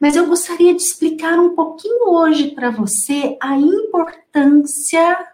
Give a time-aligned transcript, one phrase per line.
[0.00, 5.26] Mas eu gostaria de explicar um pouquinho hoje para você a importância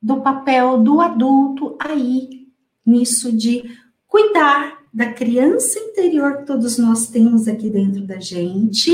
[0.00, 2.48] do papel do adulto aí
[2.84, 3.64] nisso de
[4.06, 8.92] cuidar da criança interior que todos nós temos aqui dentro da gente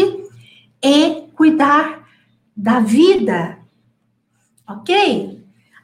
[0.82, 2.08] e cuidar
[2.56, 3.58] da vida,
[4.66, 5.41] ok?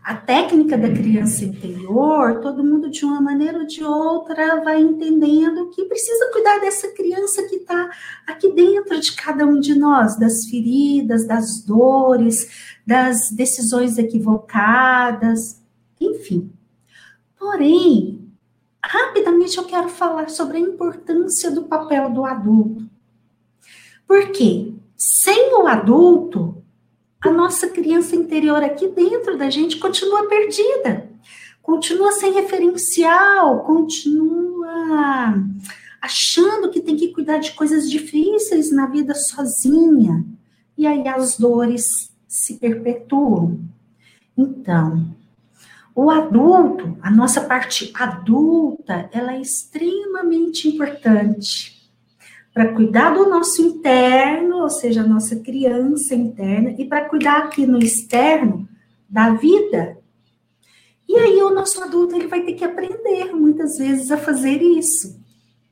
[0.09, 5.69] A técnica da criança interior, todo mundo de uma maneira ou de outra vai entendendo
[5.69, 7.91] que precisa cuidar dessa criança que está
[8.27, 15.61] aqui dentro de cada um de nós, das feridas, das dores, das decisões equivocadas,
[16.01, 16.51] enfim.
[17.39, 18.33] Porém,
[18.83, 22.89] rapidamente eu quero falar sobre a importância do papel do adulto.
[24.07, 26.65] Porque sem o adulto,
[27.21, 31.09] a nossa criança interior aqui dentro da gente continua perdida,
[31.63, 35.35] continua sem referencial, continua
[36.01, 40.25] achando que tem que cuidar de coisas difíceis na vida sozinha.
[40.77, 43.59] E aí as dores se perpetuam.
[44.37, 45.15] Então,
[45.95, 51.91] o adulto, a nossa parte adulta, ela é extremamente importante
[52.55, 57.67] para cuidar do nosso interno, ou seja, a nossa criança interna, e para cuidar aqui
[57.67, 58.69] no externo
[59.09, 59.97] da vida.
[61.09, 65.19] E aí o nosso adulto ele vai ter que aprender muitas vezes a fazer isso,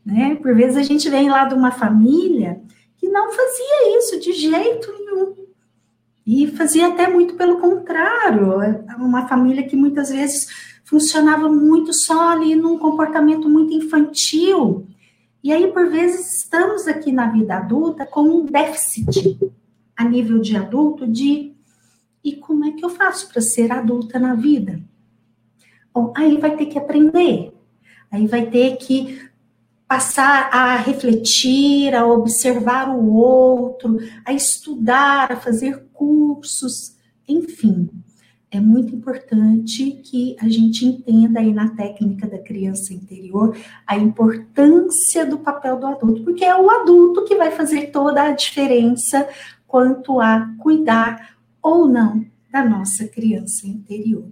[0.05, 0.35] né?
[0.37, 2.63] Por vezes a gente vem lá de uma família
[2.97, 5.35] que não fazia isso de jeito nenhum.
[6.27, 8.55] E fazia até muito pelo contrário,
[8.99, 10.49] uma família que muitas vezes
[10.85, 14.87] funcionava muito só ali num comportamento muito infantil,
[15.47, 19.39] e aí, por vezes, estamos aqui na vida adulta com um déficit
[19.97, 21.55] a nível de adulto de
[22.25, 24.83] e como é que eu faço para ser adulta na vida?
[25.95, 27.53] Bom, aí vai ter que aprender,
[28.11, 29.25] aí vai ter que
[29.87, 36.97] passar a refletir, a observar o outro, a estudar, a fazer cursos,
[37.29, 37.89] enfim
[38.51, 45.27] é muito importante que a gente entenda aí na técnica da criança interior a importância
[45.27, 49.29] do papel do adulto, porque é o adulto que vai fazer toda a diferença
[49.67, 54.29] quanto a cuidar ou não da nossa criança interior.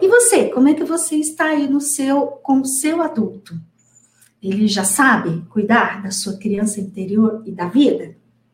[0.00, 3.54] E você, como é que você está aí no seu com o seu adulto?
[4.40, 8.16] Ele já sabe cuidar da sua criança interior e da vida?